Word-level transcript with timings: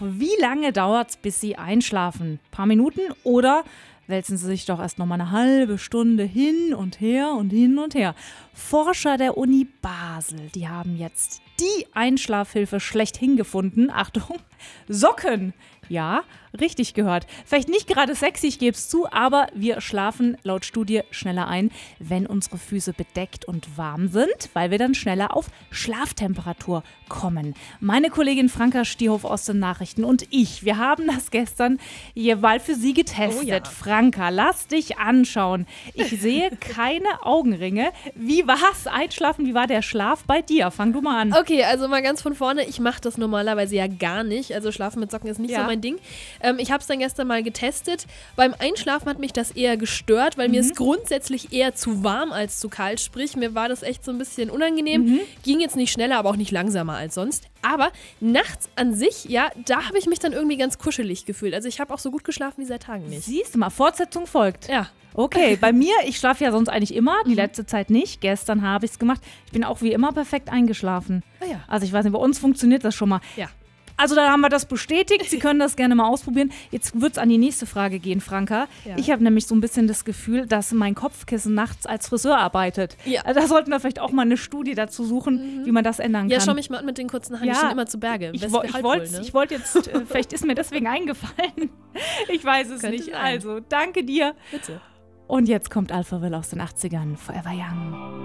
Wie 0.00 0.40
lange 0.40 0.72
dauert's, 0.72 1.16
bis 1.16 1.40
Sie 1.40 1.56
einschlafen? 1.56 2.38
Paar 2.50 2.66
Minuten 2.66 3.00
oder 3.24 3.64
wälzen 4.06 4.36
Sie 4.36 4.46
sich 4.46 4.64
doch 4.64 4.78
erst 4.78 4.98
noch 4.98 5.06
mal 5.06 5.14
eine 5.16 5.30
halbe 5.30 5.76
Stunde 5.76 6.22
hin 6.22 6.72
und 6.74 7.00
her 7.00 7.32
und 7.32 7.50
hin 7.50 7.78
und 7.78 7.94
her. 7.94 8.14
Forscher 8.54 9.16
der 9.16 9.36
Uni 9.36 9.66
Basel, 9.82 10.50
die 10.54 10.68
haben 10.68 10.96
jetzt 10.96 11.42
die 11.60 11.86
Einschlafhilfe 11.94 12.80
schlechthin 12.80 13.36
gefunden. 13.36 13.90
Achtung, 13.90 14.38
Socken. 14.88 15.54
Ja, 15.88 16.22
richtig 16.58 16.94
gehört. 16.94 17.26
Vielleicht 17.44 17.68
nicht 17.68 17.86
gerade 17.86 18.14
sexy, 18.14 18.46
ich 18.46 18.58
gebe 18.58 18.74
es 18.74 18.88
zu, 18.88 19.10
aber 19.10 19.48
wir 19.54 19.80
schlafen 19.80 20.36
laut 20.42 20.64
Studie 20.64 21.02
schneller 21.10 21.48
ein, 21.48 21.70
wenn 21.98 22.26
unsere 22.26 22.58
Füße 22.58 22.92
bedeckt 22.92 23.46
und 23.46 23.76
warm 23.76 24.08
sind, 24.08 24.50
weil 24.52 24.70
wir 24.70 24.78
dann 24.78 24.94
schneller 24.94 25.36
auf 25.36 25.46
Schlaftemperatur 25.70 26.82
kommen. 27.08 27.54
Meine 27.80 28.10
Kollegin 28.10 28.48
Franka 28.48 28.84
Stierhoff 28.84 29.24
aus 29.24 29.44
den 29.44 29.58
Nachrichten 29.58 30.04
und 30.04 30.26
ich, 30.30 30.64
wir 30.64 30.78
haben 30.78 31.06
das 31.06 31.30
gestern 31.30 31.78
jeweils 32.14 32.64
für 32.64 32.74
Sie 32.74 32.94
getestet. 32.94 33.42
Oh 33.42 33.46
ja. 33.46 33.64
Franka, 33.64 34.28
lass 34.28 34.66
dich 34.66 34.98
anschauen. 34.98 35.66
Ich 35.94 36.20
sehe 36.20 36.50
keine 36.60 37.22
Augenringe. 37.22 37.92
Wie 38.14 38.46
war's? 38.46 38.86
Einschlafen, 38.86 39.46
wie 39.46 39.54
war 39.54 39.66
der 39.66 39.82
Schlaf 39.82 40.24
bei 40.24 40.42
dir? 40.42 40.70
Fang 40.70 40.92
du 40.92 41.00
mal 41.00 41.20
an. 41.20 41.32
Okay, 41.32 41.64
also 41.64 41.88
mal 41.88 42.02
ganz 42.02 42.20
von 42.20 42.34
vorne. 42.34 42.66
Ich 42.66 42.80
mache 42.80 43.00
das 43.00 43.16
normalerweise 43.16 43.76
ja 43.76 43.86
gar 43.86 44.24
nicht. 44.24 44.47
Also 44.54 44.72
schlafen 44.72 45.00
mit 45.00 45.10
Socken 45.10 45.28
ist 45.30 45.38
nicht 45.38 45.50
Ja. 45.50 45.60
so 45.60 45.66
mein 45.66 45.80
Ding. 45.80 45.96
Ähm, 46.42 46.58
ich 46.58 46.70
habe 46.70 46.80
es 46.80 46.86
dann 46.86 46.98
gestern 46.98 47.26
mal 47.26 47.42
getestet. 47.42 48.06
Beim 48.36 48.54
Einschlafen 48.58 49.08
hat 49.08 49.18
mich 49.18 49.32
das 49.32 49.50
eher 49.52 49.76
gestört, 49.76 50.38
weil 50.38 50.48
mir 50.48 50.60
ist 50.60 50.76
grundsätzlich 50.76 51.52
eher 51.52 51.74
zu 51.74 52.04
warm 52.04 52.32
als 52.32 52.60
zu 52.60 52.68
kalt. 52.68 53.00
Sprich, 53.00 53.36
mir 53.36 53.54
war 53.54 53.68
das 53.68 53.82
echt 53.82 54.04
so 54.04 54.10
ein 54.10 54.18
bisschen 54.18 54.50
unangenehm. 54.50 55.20
Ging 55.42 55.60
jetzt 55.60 55.76
nicht 55.76 55.92
schneller, 55.92 56.18
aber 56.18 56.30
auch 56.30 56.36
nicht 56.36 56.50
langsamer 56.50 56.94
als 56.94 57.14
sonst. 57.14 57.44
Aber 57.62 57.90
nachts 58.20 58.68
an 58.76 58.94
sich, 58.94 59.24
ja, 59.24 59.50
da 59.66 59.86
habe 59.86 59.98
ich 59.98 60.06
mich 60.06 60.18
dann 60.20 60.32
irgendwie 60.32 60.56
ganz 60.56 60.78
kuschelig 60.78 61.24
gefühlt. 61.26 61.54
Also 61.54 61.68
ich 61.68 61.80
habe 61.80 61.92
auch 61.92 61.98
so 61.98 62.10
gut 62.10 62.24
geschlafen 62.24 62.60
wie 62.62 62.66
seit 62.66 62.84
Tagen 62.84 63.08
nicht. 63.08 63.24
Siehst 63.24 63.54
du 63.54 63.58
mal, 63.58 63.70
Fortsetzung 63.70 64.26
folgt. 64.26 64.68
Ja. 64.68 64.88
Okay, 65.14 65.56
bei 65.60 65.72
mir, 65.72 65.92
ich 66.06 66.18
schlafe 66.18 66.44
ja 66.44 66.52
sonst 66.52 66.68
eigentlich 66.68 66.94
immer, 66.94 67.16
die 67.26 67.34
letzte 67.34 67.66
Zeit 67.66 67.90
nicht. 67.90 68.20
Gestern 68.20 68.62
habe 68.62 68.84
ich 68.84 68.92
es 68.92 68.98
gemacht. 69.00 69.20
Ich 69.46 69.52
bin 69.52 69.64
auch 69.64 69.80
wie 69.82 69.90
immer 69.92 70.12
perfekt 70.12 70.48
eingeschlafen. 70.50 71.24
Ah 71.40 71.46
ja. 71.46 71.60
Also 71.66 71.84
ich 71.86 71.92
weiß 71.92 72.04
nicht, 72.04 72.12
bei 72.12 72.20
uns 72.20 72.38
funktioniert 72.38 72.84
das 72.84 72.94
schon 72.94 73.08
mal. 73.08 73.20
Ja. 73.36 73.48
Also 73.98 74.14
da 74.14 74.30
haben 74.30 74.40
wir 74.40 74.48
das 74.48 74.64
bestätigt. 74.64 75.28
Sie 75.28 75.38
können 75.40 75.58
das 75.60 75.76
gerne 75.76 75.94
mal 75.94 76.08
ausprobieren. 76.08 76.50
Jetzt 76.70 76.98
wird 77.00 77.12
es 77.12 77.18
an 77.18 77.28
die 77.28 77.36
nächste 77.36 77.66
Frage 77.66 77.98
gehen, 77.98 78.20
Franka. 78.22 78.66
Ja. 78.86 78.96
Ich 78.96 79.10
habe 79.10 79.22
nämlich 79.22 79.46
so 79.46 79.54
ein 79.54 79.60
bisschen 79.60 79.86
das 79.86 80.04
Gefühl, 80.06 80.46
dass 80.46 80.72
mein 80.72 80.94
Kopfkissen 80.94 81.52
nachts 81.54 81.84
als 81.84 82.08
Friseur 82.08 82.38
arbeitet. 82.38 82.96
Ja. 83.04 83.22
Also 83.22 83.40
da 83.40 83.46
sollten 83.46 83.70
wir 83.70 83.80
vielleicht 83.80 84.00
auch 84.00 84.12
mal 84.12 84.22
eine 84.22 84.36
Studie 84.36 84.74
dazu 84.74 85.04
suchen, 85.04 85.66
wie 85.66 85.72
man 85.72 85.84
das 85.84 85.98
ändern 85.98 86.28
Ja, 86.30 86.38
kann. 86.38 86.46
schau 86.46 86.54
mich 86.54 86.70
mal 86.70 86.78
an 86.78 86.86
mit 86.86 86.96
den 86.96 87.08
kurzen 87.08 87.34
Haaren. 87.36 87.46
Ja, 87.48 87.52
die 87.54 87.58
stehen 87.58 87.70
immer 87.72 87.86
zu 87.86 87.98
Berge. 88.00 88.30
Ich, 88.32 88.42
wo, 88.52 88.62
ich 88.62 88.72
Halbpol, 88.72 88.82
wollte 88.98 89.12
ne? 89.12 89.20
ich 89.20 89.34
wollt 89.34 89.50
jetzt, 89.50 89.88
äh, 89.88 90.00
vielleicht 90.06 90.32
ist 90.32 90.46
mir 90.46 90.54
deswegen 90.54 90.86
eingefallen. 90.86 91.70
Ich 92.32 92.44
weiß 92.44 92.68
es 92.70 92.80
Könnte 92.82 92.96
nicht. 92.96 93.06
sein. 93.06 93.16
Also, 93.16 93.58
danke 93.58 94.04
dir. 94.04 94.34
Bitte. 94.52 94.80
Und 95.26 95.48
jetzt 95.48 95.68
kommt 95.68 95.90
Alphaville 95.90 96.36
aus 96.36 96.50
den 96.50 96.60
80ern, 96.60 97.16
Forever 97.16 97.50
Young. 97.50 98.17